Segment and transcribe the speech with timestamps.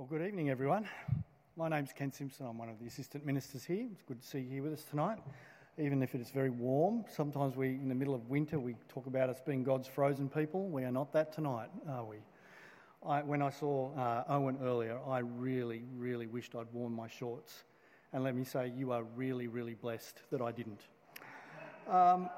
[0.00, 0.88] Well, good evening, everyone.
[1.56, 2.46] My name's Ken Simpson.
[2.46, 3.86] I'm one of the assistant ministers here.
[3.92, 5.18] It's good to see you here with us tonight,
[5.76, 7.04] even if it is very warm.
[7.06, 10.68] Sometimes we, in the middle of winter, we talk about us being God's frozen people.
[10.68, 12.16] We are not that tonight, are we?
[13.06, 17.64] I, when I saw uh, Owen earlier, I really, really wished I'd worn my shorts.
[18.14, 20.80] And let me say, you are really, really blessed that I didn't.
[21.86, 22.30] Um,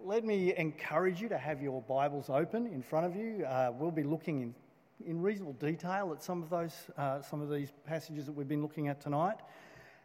[0.00, 3.44] let me encourage you to have your Bibles open in front of you.
[3.44, 4.54] Uh, we'll be looking in
[5.06, 8.62] in reasonable detail at some of those, uh, some of these passages that we've been
[8.62, 9.38] looking at tonight.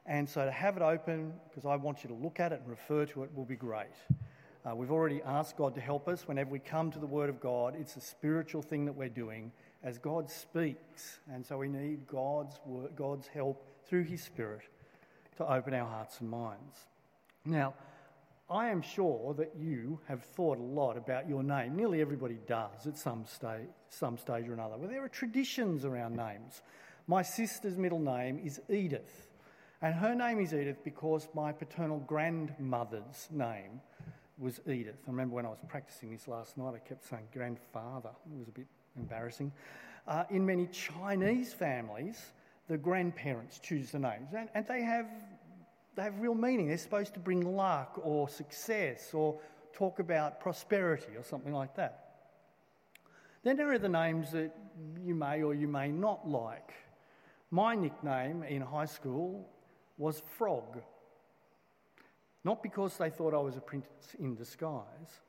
[0.06, 2.70] And so to have it open, because I want you to look at it and
[2.70, 3.88] refer to it, will be great.
[4.66, 6.28] Uh, we've already asked God to help us.
[6.28, 9.52] Whenever we come to the Word of God, it's a spiritual thing that we're doing
[9.84, 11.20] as God speaks.
[11.32, 14.64] And so we need God's, word, God's help through His Spirit
[15.38, 16.86] to open our hearts and minds.
[17.46, 17.74] Now,
[18.52, 21.76] I am sure that you have thought a lot about your name.
[21.76, 24.76] Nearly everybody does at some, sta- some stage or another.
[24.78, 26.62] Well, there are traditions around names.
[27.06, 29.28] My sister's middle name is Edith,
[29.82, 33.82] and her name is Edith because my paternal grandmother's name
[34.40, 34.98] was Edith.
[35.08, 38.10] I remember when I was practicing this last night, I kept saying grandfather.
[38.32, 39.52] It was a bit embarrassing.
[40.08, 42.20] Uh, in many Chinese families,
[42.68, 45.08] the grandparents choose the names, and, and they have
[46.00, 46.70] they have real meaning.
[46.70, 49.38] They're supposed to bring luck or success or
[49.74, 52.06] talk about prosperity or something like that.
[53.44, 54.56] Then there are the names that
[55.04, 56.72] you may or you may not like.
[57.52, 59.50] My nickname in high school
[59.98, 60.82] was Frog.
[62.46, 63.88] Not because they thought I was a prince
[64.20, 65.20] in disguise,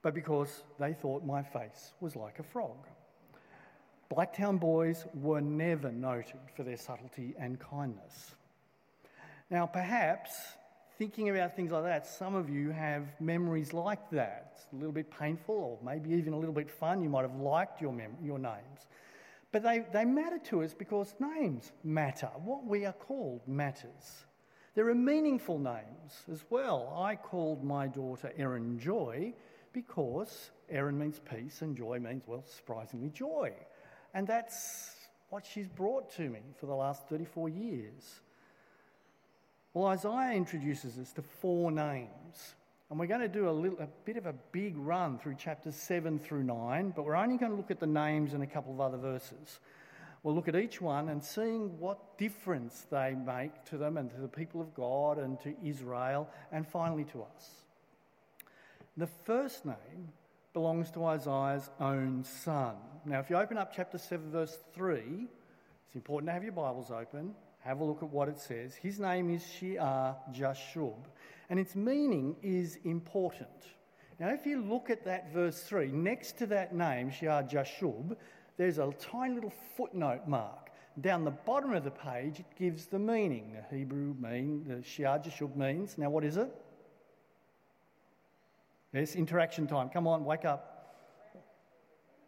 [0.00, 2.86] but because they thought my face was like a frog.
[4.14, 8.36] Blacktown boys were never noted for their subtlety and kindness.
[9.50, 10.30] Now, perhaps
[10.96, 14.52] thinking about things like that, some of you have memories like that.
[14.54, 17.02] It's a little bit painful or maybe even a little bit fun.
[17.02, 18.86] You might have liked your, mem- your names.
[19.50, 22.30] But they, they matter to us because names matter.
[22.44, 24.24] What we are called matters.
[24.76, 26.94] There are meaningful names as well.
[26.96, 29.34] I called my daughter Erin Joy
[29.72, 33.52] because Erin means peace and joy means, well, surprisingly, joy.
[34.14, 34.94] And that's
[35.30, 38.20] what she's brought to me for the last 34 years.
[39.72, 42.54] Well, Isaiah introduces us to four names.
[42.90, 45.76] And we're going to do a, little, a bit of a big run through chapters
[45.76, 48.72] 7 through 9, but we're only going to look at the names and a couple
[48.72, 49.60] of other verses.
[50.24, 54.20] We'll look at each one and seeing what difference they make to them and to
[54.20, 57.50] the people of God and to Israel and finally to us.
[58.96, 60.08] The first name
[60.52, 62.74] belongs to Isaiah's own son.
[63.04, 65.28] Now, if you open up chapter 7, verse 3,
[65.86, 68.74] it's important to have your Bibles open have a look at what it says.
[68.74, 71.04] His name is Shear Jashub,
[71.48, 73.48] and its meaning is important.
[74.18, 78.16] Now, if you look at that verse 3, next to that name, Shear Jashub,
[78.56, 80.70] there's a tiny little footnote mark.
[81.00, 83.56] Down the bottom of the page, it gives the meaning.
[83.70, 86.54] The Hebrew mean, the Shear Jashub means, now what is it?
[88.92, 89.88] Yes, interaction time.
[89.88, 90.66] Come on, wake up.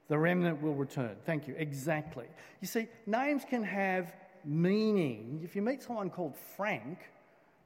[0.08, 1.16] The remnant will return.
[1.24, 1.54] Thank you.
[1.56, 2.26] Exactly.
[2.60, 4.12] You see, names can have
[4.44, 5.40] meaning.
[5.42, 6.98] If you meet someone called Frank,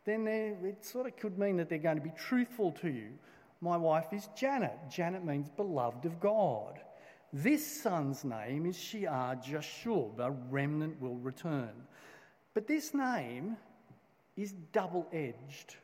[0.04, 3.08] then it sort of could mean that they're going to be truthful to you.
[3.60, 4.78] My wife is Janet.
[4.90, 6.78] Janet means beloved of God.
[7.32, 11.72] This son's name is Shear Jashub, a remnant will return.
[12.54, 13.56] But this name
[14.36, 15.76] is double edged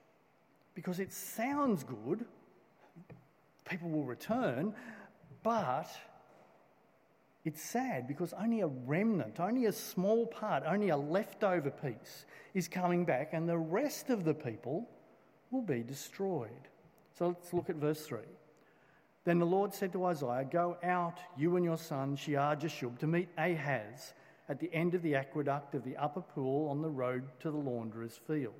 [0.74, 2.24] because it sounds good,
[3.68, 4.74] people will return,
[5.42, 5.88] but
[7.44, 12.68] it's sad because only a remnant, only a small part, only a leftover piece is
[12.68, 14.88] coming back, and the rest of the people
[15.50, 16.50] will be destroyed.
[17.18, 18.20] So let's look at verse 3.
[19.24, 23.06] Then the Lord said to Isaiah, Go out, you and your son Shear Jashub, to
[23.06, 24.14] meet Ahaz
[24.48, 27.56] at the end of the aqueduct of the upper pool on the road to the
[27.56, 28.54] launderer's field.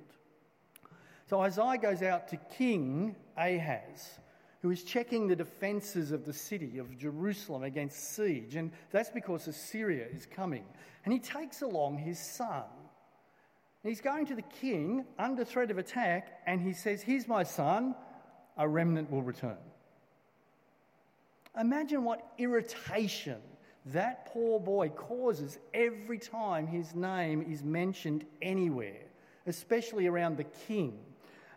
[1.29, 4.19] So Isaiah goes out to King Ahaz
[4.63, 8.55] who is checking the defences of the city of Jerusalem against siege.
[8.55, 10.63] And that's because Assyria is coming.
[11.03, 12.63] And he takes along his son.
[13.83, 17.93] He's going to the king under threat of attack, and he says, Here's my son,
[18.57, 19.57] a remnant will return.
[21.59, 23.41] Imagine what irritation
[23.87, 29.07] that poor boy causes every time his name is mentioned anywhere,
[29.45, 30.97] especially around the king.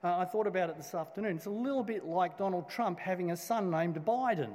[0.05, 1.37] Uh, I thought about it this afternoon.
[1.37, 4.53] It's a little bit like Donald Trump having a son named Biden.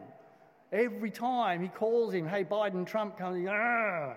[0.71, 4.13] Every time he calls him, hey, Biden, Trump comes, ah,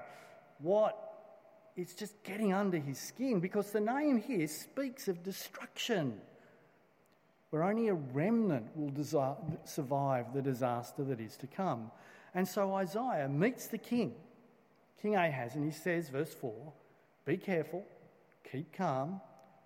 [0.59, 1.00] what?
[1.76, 6.21] It's just getting under his skin because the name here speaks of destruction,
[7.50, 8.93] where only a remnant will
[9.65, 11.91] survive the disaster that is to come.
[12.35, 14.15] And so Isaiah meets the king,
[15.03, 16.53] King Ahaz, and he says, verse 4
[17.25, 17.85] Be careful,
[18.50, 19.21] keep calm,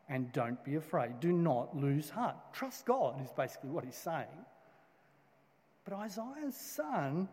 [0.09, 1.21] and don't be afraid.
[1.21, 2.37] Do not lose heart.
[2.53, 4.27] Trust God, is basically what he's saying.
[5.85, 7.29] But Isaiah's son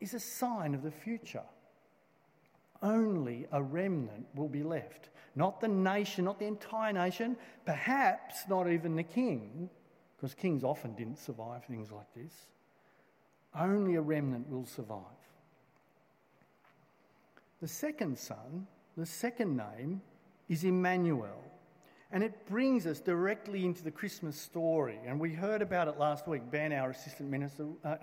[0.00, 1.42] is a sign of the future.
[2.82, 5.10] Only a remnant will be left.
[5.36, 9.68] Not the nation, not the entire nation, perhaps not even the king,
[10.16, 12.32] because kings often didn't survive things like this.
[13.54, 15.00] Only a remnant will survive.
[17.60, 18.66] The second son,
[18.96, 20.00] the second name,
[20.48, 21.49] is Emmanuel.
[22.12, 24.98] And it brings us directly into the Christmas story.
[25.06, 26.50] And we heard about it last week.
[26.50, 27.96] Ben, our assistant minister, uh,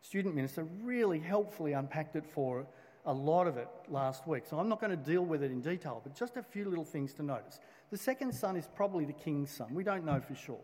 [0.00, 2.66] student minister, really helpfully unpacked it for
[3.04, 4.44] a lot of it last week.
[4.48, 6.84] So I'm not going to deal with it in detail, but just a few little
[6.84, 7.60] things to notice.
[7.90, 9.74] The second son is probably the king's son.
[9.74, 10.58] We don't know for sure.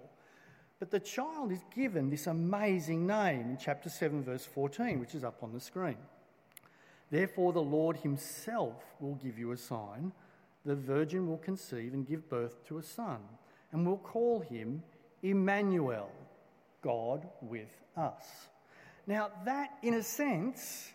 [0.81, 5.23] But the child is given this amazing name in chapter 7, verse 14, which is
[5.23, 5.99] up on the screen.
[7.11, 10.13] Therefore, the Lord himself will give you a sign.
[10.65, 13.19] The virgin will conceive and give birth to a son,
[13.73, 14.83] and will call him
[15.23, 16.11] Emmanuel,
[16.83, 18.25] God with us.
[19.07, 20.91] Now, that, in a sense,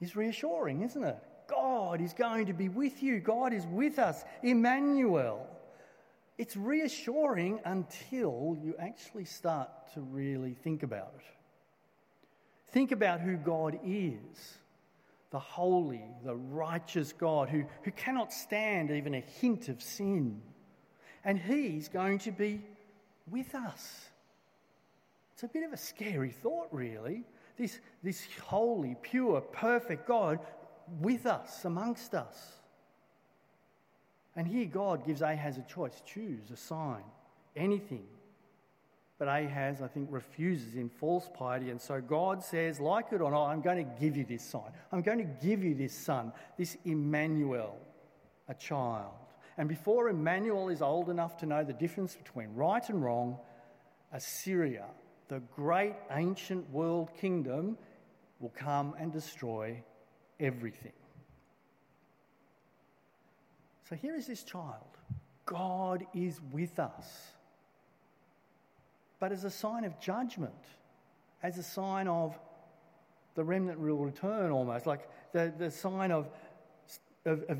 [0.00, 1.18] is reassuring, isn't it?
[1.48, 3.20] God is going to be with you.
[3.20, 4.24] God is with us.
[4.42, 5.46] Emmanuel.
[6.38, 11.24] It's reassuring until you actually start to really think about it.
[12.72, 14.56] Think about who God is
[15.32, 20.40] the holy, the righteous God who, who cannot stand even a hint of sin.
[21.24, 22.60] And He's going to be
[23.28, 24.06] with us.
[25.32, 27.24] It's a bit of a scary thought, really.
[27.56, 30.38] This, this holy, pure, perfect God
[31.00, 32.52] with us, amongst us.
[34.36, 37.04] And here God gives Ahaz a choice choose a sign,
[37.56, 38.04] anything
[39.22, 41.70] but Ahaz, I think, refuses in false piety.
[41.70, 44.72] And so God says, like it or not, I'm going to give you this sign.
[44.90, 47.78] I'm going to give you this son, this Emmanuel,
[48.48, 49.12] a child.
[49.56, 53.38] And before Emmanuel is old enough to know the difference between right and wrong,
[54.12, 54.86] Assyria,
[55.28, 57.78] the great ancient world kingdom,
[58.40, 59.80] will come and destroy
[60.40, 60.98] everything.
[63.88, 64.98] So here is this child.
[65.46, 67.06] God is with us
[69.22, 70.64] but as a sign of judgment,
[71.44, 72.36] as a sign of
[73.36, 76.28] the remnant will return almost, like the, the sign of,
[77.24, 77.58] of, of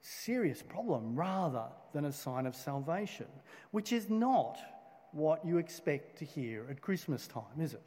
[0.00, 3.26] serious problem rather than a sign of salvation,
[3.72, 4.58] which is not
[5.12, 7.86] what you expect to hear at Christmas time, is it?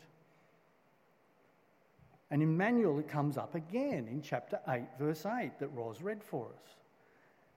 [2.29, 6.23] And in Emmanuel, it comes up again in chapter 8, verse 8, that Ros read
[6.23, 6.75] for us.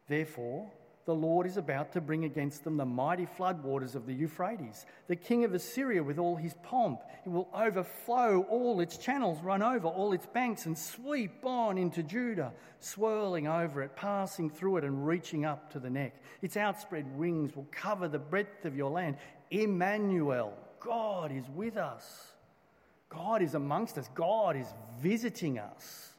[0.09, 0.73] Therefore,
[1.07, 5.17] the Lord is about to bring against them the mighty floodwaters of the Euphrates, the
[5.17, 7.01] king of Assyria with all his pomp.
[7.25, 12.03] It will overflow all its channels, run over all its banks, and sweep on into
[12.03, 16.15] Judah, swirling over it, passing through it, and reaching up to the neck.
[16.43, 19.17] Its outspread wings will cover the breadth of your land.
[19.51, 22.33] Emmanuel, God is with us.
[23.09, 24.09] God is amongst us.
[24.15, 24.67] God is
[25.01, 26.11] visiting us.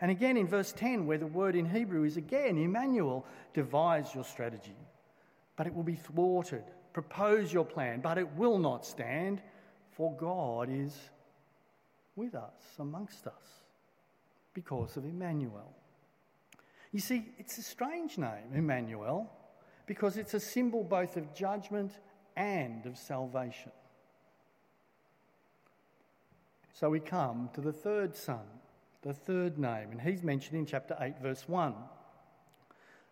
[0.00, 4.24] And again in verse 10, where the word in Hebrew is again, Emmanuel, devise your
[4.24, 4.76] strategy,
[5.56, 6.64] but it will be thwarted.
[6.92, 9.42] Propose your plan, but it will not stand,
[9.92, 10.94] for God is
[12.14, 13.64] with us, amongst us,
[14.54, 15.74] because of Emmanuel.
[16.92, 19.30] You see, it's a strange name, Emmanuel,
[19.86, 21.92] because it's a symbol both of judgment
[22.36, 23.72] and of salvation.
[26.72, 28.44] So we come to the third son,
[29.06, 31.74] the third name, and he's mentioned in chapter 8, verse 1.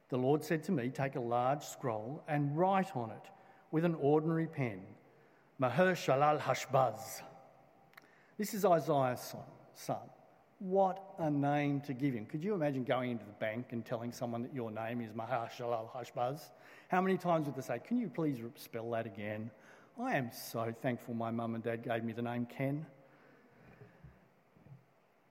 [0.09, 3.31] The Lord said to me, Take a large scroll and write on it
[3.71, 4.81] with an ordinary pen,
[5.59, 7.23] Maher-shalal Hashbaz.
[8.37, 9.37] This is Isaiah's
[9.75, 9.97] son.
[10.59, 12.27] What a name to give him.
[12.27, 15.91] Could you imagine going into the bank and telling someone that your name is Maher-shalal
[15.93, 16.51] Hashbaz?
[16.89, 19.49] How many times would they say, Can you please spell that again?
[20.03, 22.85] I am so thankful my mum and dad gave me the name Ken.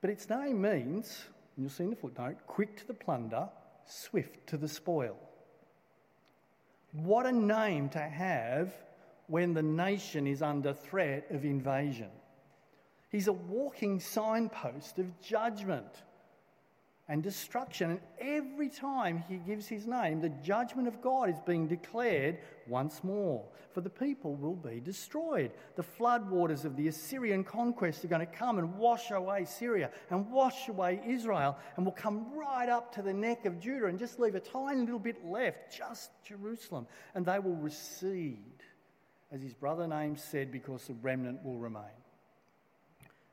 [0.04, 1.24] But its name means,
[1.56, 3.48] and you'll see in the footnote, quick to the plunder,
[3.86, 5.16] swift to the spoil.
[6.92, 8.74] What a name to have
[9.28, 12.10] when the nation is under threat of invasion.
[13.08, 16.02] He's a walking signpost of judgment
[17.08, 17.90] and destruction.
[17.90, 23.04] And every time he gives his name, the judgment of God is being declared once
[23.04, 23.44] more.
[23.72, 25.50] For the people will be destroyed.
[25.76, 30.30] The floodwaters of the Assyrian conquest are going to come and wash away Syria and
[30.30, 34.18] wash away Israel and will come right up to the neck of Judah and just
[34.18, 36.86] leave a tiny little bit left, just Jerusalem.
[37.14, 38.62] And they will recede,
[39.32, 42.03] as his brother Nahum said, because the remnant will remain.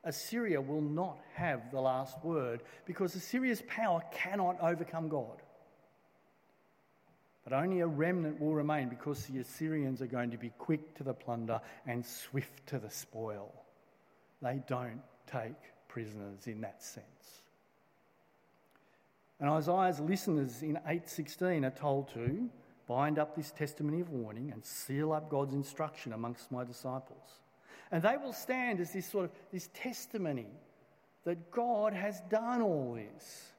[0.04, 5.42] Assyria will not have the last word because Assyria's power cannot overcome God.
[7.44, 11.04] But only a remnant will remain because the Assyrians are going to be quick to
[11.04, 13.52] the plunder and swift to the spoil.
[14.40, 15.54] They don't take
[15.88, 17.42] prisoners in that sense.
[19.40, 22.48] And Isaiah's listeners in 816 are told to
[22.86, 27.41] bind up this testimony of warning and seal up God's instruction amongst my disciples.
[27.92, 30.46] And they will stand as this sort of this testimony
[31.24, 33.50] that God has done all this.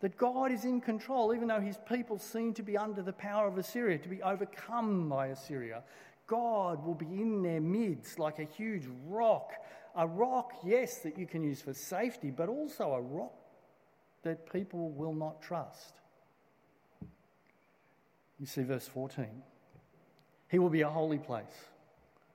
[0.00, 3.46] That God is in control, even though his people seem to be under the power
[3.46, 5.84] of Assyria, to be overcome by Assyria.
[6.26, 9.52] God will be in their midst like a huge rock.
[9.94, 13.34] A rock, yes, that you can use for safety, but also a rock
[14.22, 15.94] that people will not trust.
[18.40, 19.26] You see verse 14.
[20.48, 21.69] He will be a holy place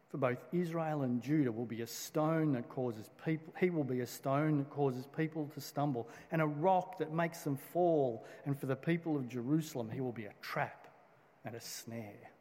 [0.09, 4.01] for both Israel and Judah will be a stone that causes people he will be
[4.01, 8.59] a stone that causes people to stumble and a rock that makes them fall and
[8.59, 10.87] for the people of Jerusalem he will be a trap
[11.43, 12.31] and a snare.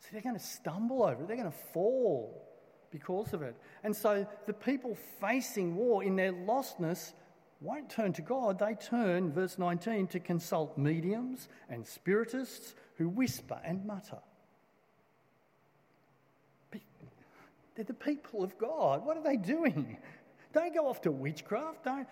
[0.00, 2.42] So they're going to stumble over it they're going to fall
[2.90, 3.56] because of it.
[3.84, 7.12] And so the people facing war in their lostness
[7.60, 13.58] won't turn to God, they turn, verse 19, to consult mediums and spiritists who whisper
[13.64, 14.18] and mutter.
[17.76, 19.04] They're the people of God.
[19.04, 19.98] What are they doing?
[20.52, 21.84] Don't go off to witchcraft.
[21.84, 22.08] Don't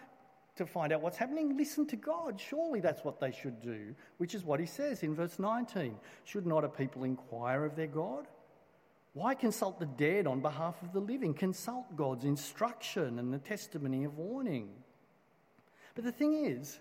[0.56, 1.56] to find out what's happening.
[1.56, 2.40] Listen to God.
[2.40, 5.97] Surely that's what they should do, which is what he says in verse 19.
[6.25, 8.26] Should not a people inquire of their God?
[9.14, 11.35] Why consult the dead on behalf of the living?
[11.35, 14.71] Consult God's instruction and the testimony of warning.
[15.94, 16.78] But the thing is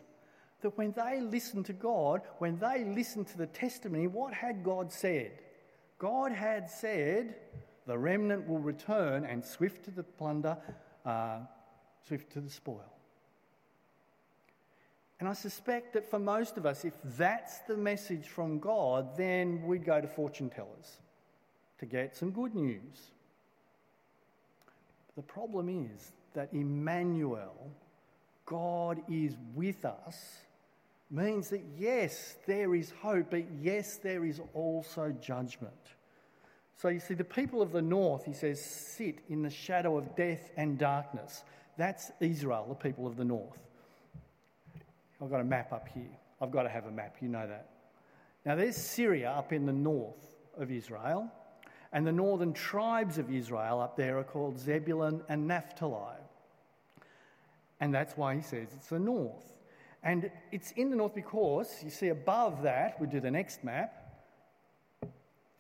[0.61, 4.91] that when they listened to God, when they listened to the testimony, what had God
[4.91, 5.39] said?
[5.99, 7.35] God had said,
[7.85, 10.57] the remnant will return and swift to the plunder,
[11.05, 11.39] uh,
[12.07, 12.93] swift to the spoil.
[15.19, 19.63] And I suspect that for most of us, if that's the message from God, then
[19.65, 20.97] we'd go to fortune tellers
[21.79, 23.11] to get some good news.
[25.15, 27.71] The problem is that Emmanuel,
[28.45, 30.39] God is with us,
[31.09, 35.92] means that yes, there is hope, but yes, there is also judgment.
[36.83, 40.17] So you see, the people of the north, he says, sit in the shadow of
[40.17, 41.45] death and darkness.
[41.77, 43.57] That's Israel, the people of the north.
[45.21, 46.11] I've got a map up here.
[46.41, 47.69] I've got to have a map, you know that.
[48.45, 51.31] Now, there's Syria up in the north of Israel,
[51.93, 56.17] and the northern tribes of Israel up there are called Zebulun and Naphtali.
[57.79, 59.53] And that's why he says it's the north.
[60.03, 63.93] And it's in the north because you see above that, we do the next map,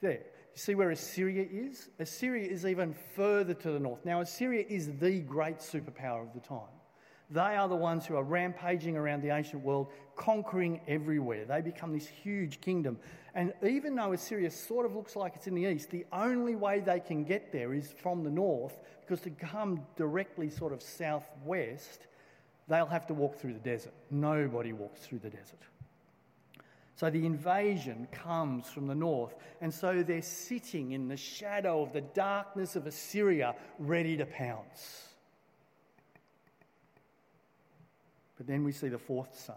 [0.01, 0.19] there.
[0.53, 1.89] You see where Assyria is?
[1.99, 4.05] Assyria is even further to the north.
[4.05, 6.69] Now, Assyria is the great superpower of the time.
[7.31, 11.45] They are the ones who are rampaging around the ancient world, conquering everywhere.
[11.45, 12.99] They become this huge kingdom.
[13.33, 16.79] And even though Assyria sort of looks like it's in the east, the only way
[16.79, 22.05] they can get there is from the north, because to come directly sort of southwest,
[22.67, 23.93] they'll have to walk through the desert.
[24.11, 25.59] Nobody walks through the desert.
[26.95, 31.91] So the invasion comes from the north, and so they're sitting in the shadow of
[31.91, 35.07] the darkness of Assyria, ready to pounce.
[38.37, 39.55] But then we see the fourth son,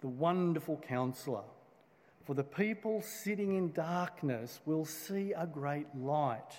[0.00, 1.44] the wonderful counselor.
[2.24, 6.52] For the people sitting in darkness will see a great light.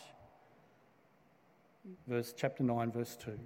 [2.08, 3.40] Verse chapter 9, verse 2.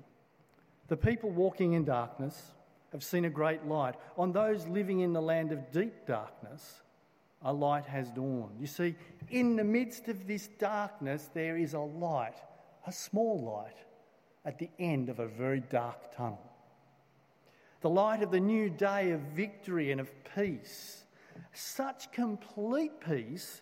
[0.87, 2.51] The people walking in darkness
[2.91, 3.95] have seen a great light.
[4.17, 6.81] On those living in the land of deep darkness,
[7.41, 8.59] a light has dawned.
[8.59, 8.95] You see,
[9.29, 12.35] in the midst of this darkness, there is a light,
[12.85, 13.77] a small light,
[14.45, 16.41] at the end of a very dark tunnel.
[17.81, 21.03] The light of the new day of victory and of peace.
[21.53, 23.61] Such complete peace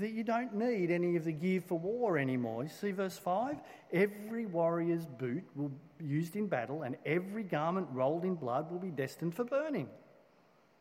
[0.00, 2.62] that you don't need any of the gear for war anymore.
[2.62, 3.56] You see verse 5?
[3.92, 8.78] Every warrior's boot will be used in battle, and every garment rolled in blood will
[8.78, 9.88] be destined for burning,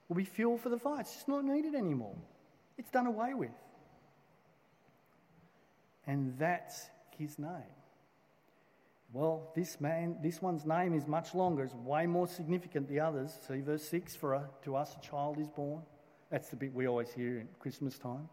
[0.08, 1.02] will be fuel for the fire.
[1.02, 2.16] It's just not needed anymore.
[2.78, 3.52] It's done away with.
[6.08, 7.50] And that's his name.
[9.12, 11.64] Well, this man, this one's name is much longer.
[11.64, 13.38] It's way more significant than the others.
[13.48, 15.84] See verse 6 for a, to us a child is born.
[16.32, 18.28] That's the bit we always hear at Christmas time.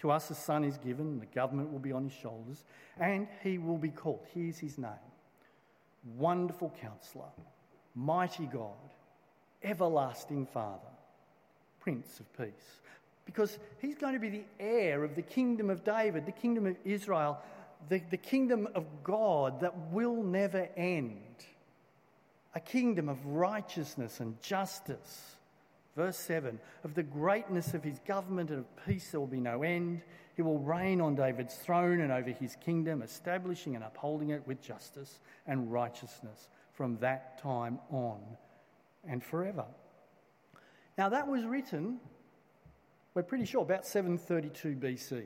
[0.00, 2.64] To us a son is given, the government will be on his shoulders,
[3.00, 4.26] and he will be called.
[4.34, 4.90] Here's his name
[6.16, 7.30] Wonderful Counselor,
[7.94, 8.74] Mighty God,
[9.62, 10.80] Everlasting Father,
[11.80, 12.80] Prince of Peace.
[13.24, 16.76] Because he's going to be the heir of the kingdom of David, the kingdom of
[16.84, 17.38] Israel,
[17.88, 21.44] the, the kingdom of God that will never end,
[22.54, 25.35] a kingdom of righteousness and justice.
[25.96, 29.62] Verse 7 Of the greatness of his government and of peace there will be no
[29.62, 30.02] end.
[30.36, 34.60] He will reign on David's throne and over his kingdom, establishing and upholding it with
[34.60, 38.20] justice and righteousness from that time on
[39.08, 39.64] and forever.
[40.98, 41.98] Now, that was written,
[43.14, 45.24] we're pretty sure, about 732 BC.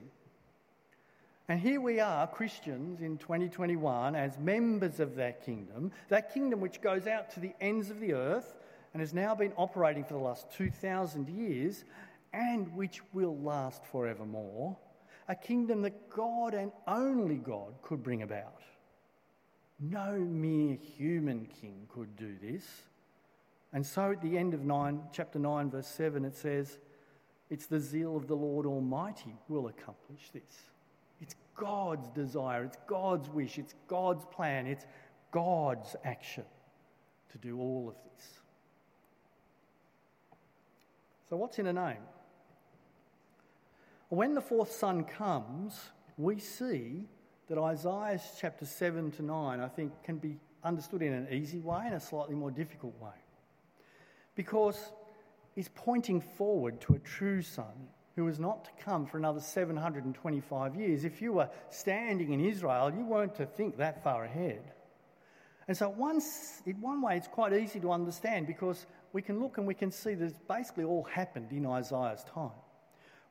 [1.49, 6.81] And here we are, Christians in 2021, as members of that kingdom, that kingdom which
[6.81, 8.55] goes out to the ends of the earth
[8.93, 11.85] and has now been operating for the last 2,000 years
[12.33, 14.77] and which will last forevermore
[15.29, 18.63] a kingdom that God and only God could bring about.
[19.79, 22.65] No mere human king could do this.
[23.73, 26.79] And so at the end of 9, chapter 9, verse 7, it says,
[27.49, 30.63] It's the zeal of the Lord Almighty will accomplish this.
[31.21, 34.85] It's God's desire, it's God's wish, it's God's plan, it's
[35.31, 36.45] God's action
[37.31, 38.40] to do all of this.
[41.31, 42.03] So, what's in a name?
[44.09, 45.81] When the fourth son comes,
[46.19, 47.05] we see
[47.49, 51.83] that Isaiah chapter 7 to 9, I think, can be understood in an easy way
[51.85, 53.15] and a slightly more difficult way.
[54.35, 54.77] Because
[55.55, 60.75] he's pointing forward to a true son who was not to come for another 725
[60.75, 61.05] years.
[61.05, 64.73] If you were standing in Israel, you weren't to think that far ahead.
[65.69, 69.59] And so, once, in one way, it's quite easy to understand because we can look
[69.59, 72.51] and we can see that it's basically all happened in Isaiah's time.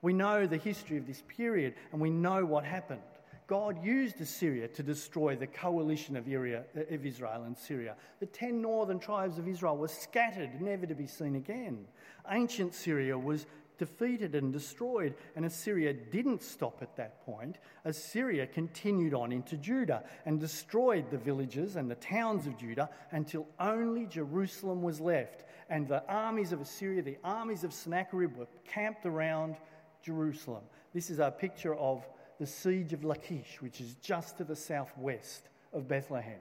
[0.01, 3.01] We know the history of this period and we know what happened.
[3.48, 7.95] God used Assyria to destroy the coalition of, uh, of Israel and Syria.
[8.19, 11.86] The ten northern tribes of Israel were scattered, never to be seen again.
[12.29, 13.48] Ancient Syria was
[13.79, 17.57] defeated and destroyed, and Assyria didn't stop at that point.
[17.86, 23.48] Assyria continued on into Judah and destroyed the villages and the towns of Judah until
[23.59, 25.45] only Jerusalem was left.
[25.69, 29.56] And the armies of Assyria, the armies of Sennacherib, were camped around
[30.04, 30.63] Jerusalem.
[30.93, 32.08] This is a picture of
[32.39, 36.39] the siege of Lachish, which is just to the southwest of Bethlehem.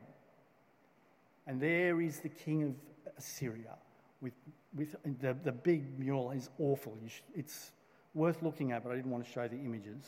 [1.46, 2.74] And there is the king of
[3.16, 3.76] Assyria.
[4.20, 4.34] With,
[4.74, 6.96] with the, the big mural is awful.
[7.35, 7.72] It's
[8.14, 10.04] worth looking at, but I didn't want to show the images.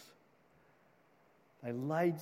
[1.63, 2.17] They laid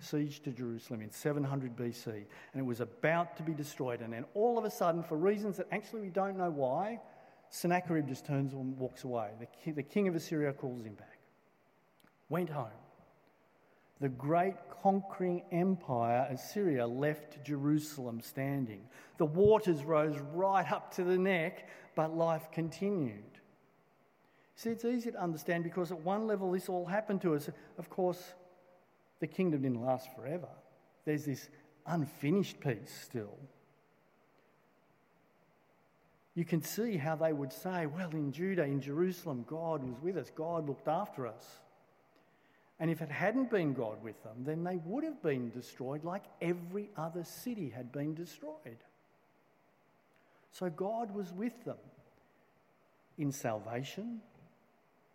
[0.00, 4.00] siege to Jerusalem in 700 BC, and it was about to be destroyed.
[4.00, 7.00] And then all of a sudden, for reasons that actually we don't know why,
[7.50, 9.30] Sennacherib just turns and walks away.
[9.64, 11.18] The the king of Assyria calls him back.
[12.28, 12.66] Went home.
[14.00, 18.82] The great conquering empire Assyria left Jerusalem standing.
[19.18, 23.40] The waters rose right up to the neck, but life continued.
[24.54, 27.48] See, it's easy to understand because at one level this all happened to us.
[27.78, 28.34] Of course,
[29.20, 30.48] the kingdom didn't last forever.
[31.04, 31.48] There's this
[31.86, 33.38] unfinished piece still
[36.36, 40.18] you can see how they would say, well, in Judah, in Jerusalem, God was with
[40.18, 41.60] us, God looked after us.
[42.78, 46.24] And if it hadn't been God with them, then they would have been destroyed like
[46.42, 48.78] every other city had been destroyed.
[50.52, 51.76] So God was with them
[53.18, 54.20] in salvation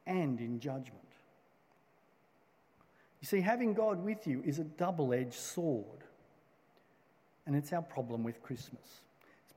[0.08, 0.98] and in judgment.
[3.22, 6.04] You see, having God with you is a double edged sword,
[7.46, 9.02] and it's our problem with Christmas.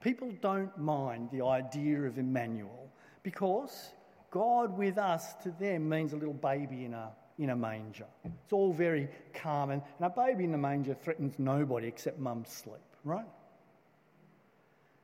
[0.02, 2.90] People don't mind the idea of Emmanuel
[3.22, 3.88] because
[4.30, 8.06] God with us to them means a little baby in a, in a manger.
[8.24, 12.50] It's all very calm, and, and a baby in a manger threatens nobody except mum's
[12.50, 13.26] sleep, right?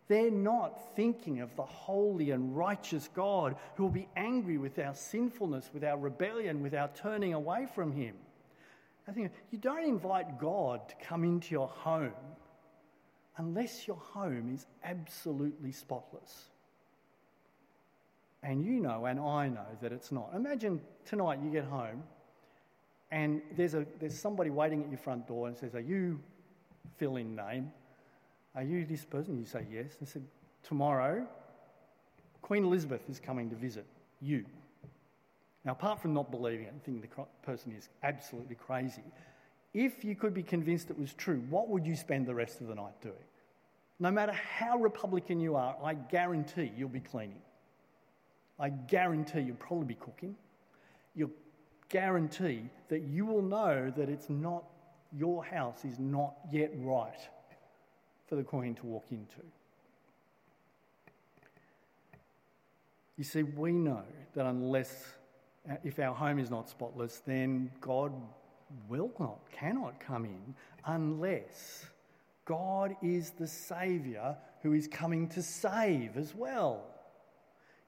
[0.08, 4.94] They're not thinking of the holy and righteous God who will be angry with our
[4.94, 8.16] sinfulness, with our rebellion, with our turning away from Him.
[9.06, 12.12] I think you don't invite God to come into your home
[13.36, 16.50] unless your home is absolutely spotless.
[18.42, 20.30] And you know, and I know that it's not.
[20.34, 22.02] Imagine tonight you get home
[23.10, 26.20] and there's, a, there's somebody waiting at your front door and says, Are you
[26.96, 27.72] fill in name?
[28.54, 29.38] Are you this person?
[29.38, 29.96] You say yes.
[29.98, 30.22] And said,
[30.62, 31.26] Tomorrow,
[32.42, 33.86] Queen Elizabeth is coming to visit
[34.20, 34.44] you.
[35.64, 39.02] Now, apart from not believing it and thinking the person is absolutely crazy,
[39.74, 42.66] if you could be convinced it was true, what would you spend the rest of
[42.66, 43.14] the night doing?
[43.98, 47.42] No matter how Republican you are, I guarantee you'll be cleaning.
[48.58, 50.34] I guarantee you'll probably be cooking.
[51.14, 51.30] You'll
[51.90, 54.64] guarantee that you will know that it's not,
[55.12, 57.28] your house is not yet right
[58.26, 59.42] for the Queen to walk into.
[63.18, 65.04] You see, we know that unless,
[65.70, 68.12] uh, if our home is not spotless, then God
[68.88, 70.54] will not, cannot come in
[70.86, 71.84] unless
[72.44, 76.86] God is the Saviour who is coming to save as well.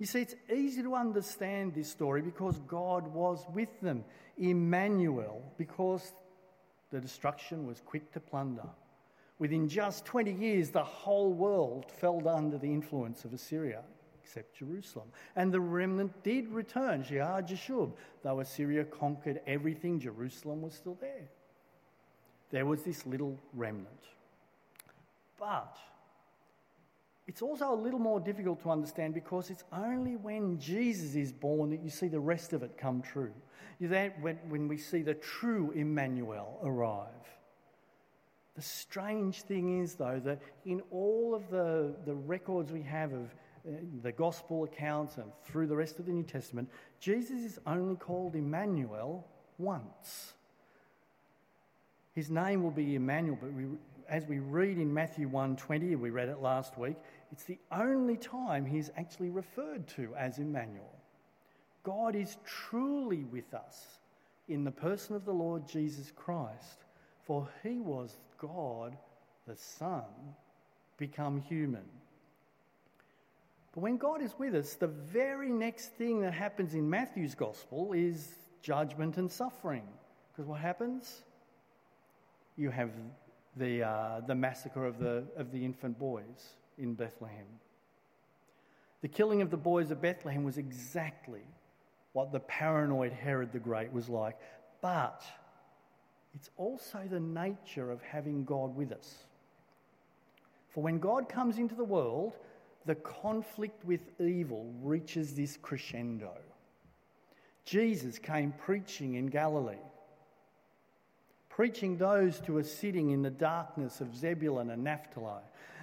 [0.03, 4.05] You see, it's easy to understand this story because God was with them,
[4.37, 6.13] Emmanuel, because
[6.91, 8.67] the destruction was quick to plunder.
[9.39, 13.83] Within just 20 years, the whole world fell under the influence of Assyria,
[14.21, 15.07] except Jerusalem.
[15.37, 17.93] And the remnant did return, Shear Jashub.
[18.25, 21.29] Though Assyria conquered everything, Jerusalem was still there.
[22.51, 24.03] There was this little remnant.
[25.39, 25.79] But
[27.27, 31.71] it's also a little more difficult to understand because it's only when Jesus is born
[31.71, 33.33] that you see the rest of it come true.
[33.81, 37.09] That when, when we see the true Emmanuel arrive.
[38.55, 43.35] The strange thing is, though, that in all of the, the records we have of
[43.67, 43.71] uh,
[44.03, 46.69] the gospel accounts and through the rest of the New Testament,
[47.01, 50.35] Jesus is only called Emmanuel once.
[52.13, 53.65] His name will be Emmanuel, but we,
[54.09, 56.97] as we read in Matthew 1:20, we read it last week,
[57.33, 60.95] it's the only time he's actually referred to as Emmanuel.
[61.83, 63.87] God is truly with us
[64.49, 66.85] in the person of the Lord Jesus Christ,
[67.27, 68.97] for he was God,
[69.49, 70.05] the Son,
[70.99, 71.85] become human.
[73.75, 77.95] But when God is with us, the very next thing that happens in Matthew's gospel
[77.95, 79.85] is judgment and suffering.
[80.31, 81.23] Because what happens?
[82.59, 82.91] You have
[83.57, 87.47] the, uh, the massacre of the, of the infant boys in Bethlehem.
[89.01, 91.43] The killing of the boys of Bethlehem was exactly
[92.13, 94.39] what the paranoid Herod the Great was like,
[94.81, 95.23] but
[96.35, 99.15] it's also the nature of having God with us.
[100.69, 102.35] For when God comes into the world,
[102.87, 106.33] the conflict with evil reaches this crescendo.
[107.65, 109.77] Jesus came preaching in Galilee
[111.53, 115.43] preaching those who are sitting in the darkness of Zebulun and Naphtali.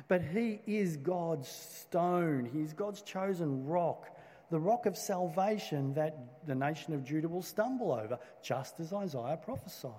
[0.09, 4.09] But he is God's stone, he is God's chosen rock,
[4.49, 9.39] the rock of salvation that the nation of Judah will stumble over, just as Isaiah
[9.41, 9.93] prophesied.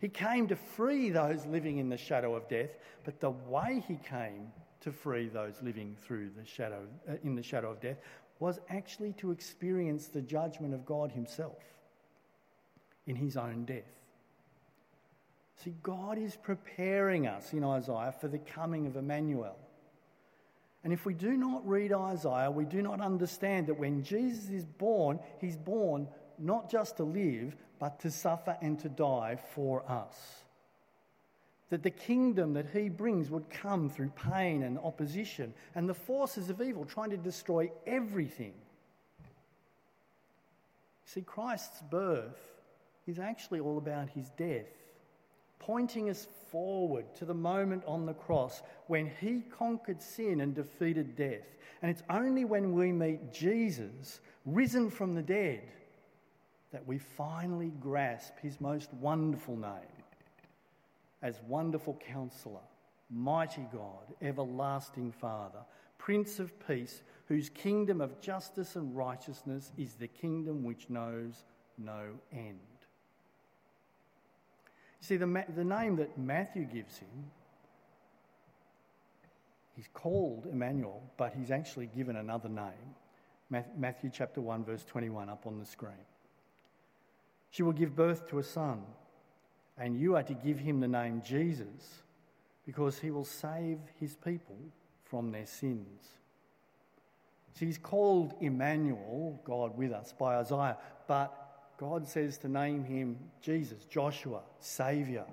[0.00, 2.70] He came to free those living in the shadow of death,
[3.04, 4.50] but the way he came
[4.80, 7.98] to free those living through the shadow, uh, in the shadow of death
[8.40, 11.62] was actually to experience the judgment of God himself
[13.06, 13.99] in his own death.
[15.62, 19.58] See, God is preparing us in Isaiah for the coming of Emmanuel.
[20.82, 24.64] And if we do not read Isaiah, we do not understand that when Jesus is
[24.64, 30.16] born, he's born not just to live, but to suffer and to die for us.
[31.68, 36.48] That the kingdom that he brings would come through pain and opposition and the forces
[36.48, 38.54] of evil trying to destroy everything.
[41.04, 42.40] See, Christ's birth
[43.06, 44.79] is actually all about his death
[45.60, 51.14] pointing us forward to the moment on the cross when he conquered sin and defeated
[51.14, 51.46] death.
[51.80, 55.62] And it's only when we meet Jesus, risen from the dead,
[56.72, 60.00] that we finally grasp his most wonderful name
[61.22, 62.60] as Wonderful Counselor,
[63.10, 65.60] Mighty God, Everlasting Father,
[65.98, 71.44] Prince of Peace, whose kingdom of justice and righteousness is the kingdom which knows
[71.76, 72.58] no end.
[75.00, 77.30] See, the, the name that Matthew gives him,
[79.74, 82.94] he's called Emmanuel, but he's actually given another name.
[83.76, 85.92] Matthew chapter 1, verse 21, up on the screen.
[87.50, 88.82] She will give birth to a son,
[89.76, 92.02] and you are to give him the name Jesus,
[92.64, 94.56] because he will save his people
[95.04, 96.10] from their sins.
[97.54, 100.76] See, he's called Emmanuel, God with us, by Isaiah,
[101.08, 101.39] but
[101.80, 105.24] God says to name him Jesus, Joshua, Saviour.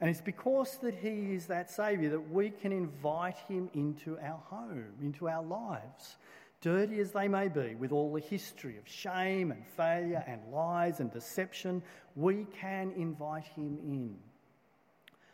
[0.00, 4.40] And it's because that he is that Saviour that we can invite him into our
[4.44, 6.18] home, into our lives.
[6.60, 11.00] Dirty as they may be, with all the history of shame and failure and lies
[11.00, 11.82] and deception,
[12.14, 14.16] we can invite him in.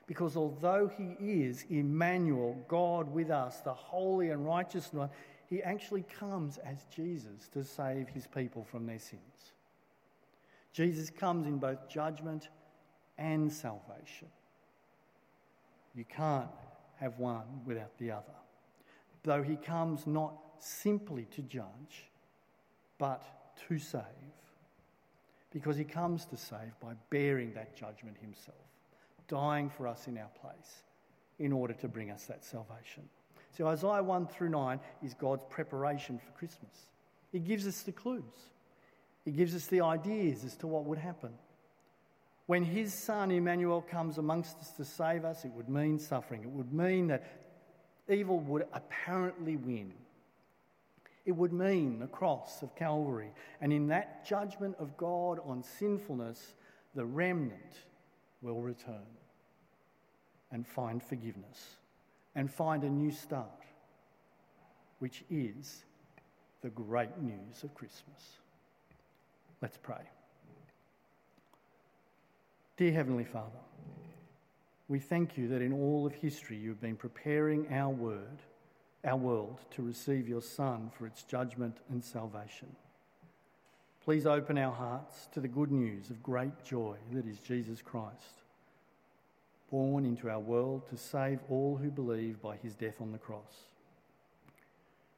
[0.07, 5.11] Because although he is Emmanuel, God with us, the holy and righteous one,
[5.49, 9.53] he actually comes as Jesus to save his people from their sins.
[10.73, 12.49] Jesus comes in both judgment
[13.17, 14.29] and salvation.
[15.95, 16.51] You can't
[17.01, 18.25] have one without the other.
[19.23, 22.11] Though he comes not simply to judge,
[22.99, 23.25] but
[23.69, 24.03] to save.
[25.53, 28.57] Because he comes to save by bearing that judgment himself,
[29.29, 30.83] dying for us in our place
[31.39, 33.09] in order to bring us that salvation.
[33.57, 36.89] So Isaiah 1 through 9 is God's preparation for Christmas.
[37.33, 38.51] It gives us the clues.
[39.25, 41.31] He gives us the ideas as to what would happen.
[42.45, 46.43] When his son Emmanuel comes amongst us to save us, it would mean suffering.
[46.43, 47.25] It would mean that
[48.09, 49.95] evil would apparently win.
[51.25, 53.31] It would mean the cross of Calvary.
[53.63, 56.55] And in that judgment of God on sinfulness,
[56.95, 57.81] the remnant
[58.43, 59.07] will return
[60.53, 61.79] and find forgiveness
[62.37, 63.65] and find a new start,
[65.01, 65.85] which is
[66.63, 68.39] the great news of Christmas.
[69.63, 70.03] Let's pray.
[72.77, 73.59] Dear Heavenly Father,
[74.87, 78.43] we thank you that in all of history you've been preparing our word,
[79.03, 82.69] our world, to receive your Son for its judgment and salvation.
[84.05, 88.43] Please open our hearts to the good news of great joy that is Jesus Christ,
[89.71, 93.67] born into our world to save all who believe by his death on the cross.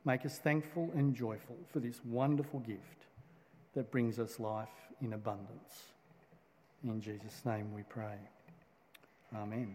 [0.05, 3.07] Make us thankful and joyful for this wonderful gift
[3.75, 4.69] that brings us life
[5.03, 5.85] in abundance.
[6.85, 8.17] In Jesus' name we pray.
[9.37, 9.75] Amen.